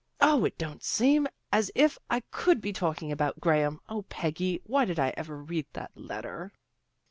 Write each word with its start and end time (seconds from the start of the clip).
0, 0.19 0.45
it 0.45 0.57
don't 0.57 0.81
seem 0.83 1.27
as 1.51 1.69
if 1.75 1.99
I 2.09 2.21
could 2.31 2.59
be 2.59 2.73
talking 2.73 3.11
about 3.11 3.39
Graham. 3.39 3.79
0, 3.87 4.05
Peggy, 4.09 4.59
why 4.63 4.83
did 4.83 4.97
I 4.99 5.13
ever 5.15 5.37
read 5.37 5.67
that 5.73 5.91
letter? 5.93 6.51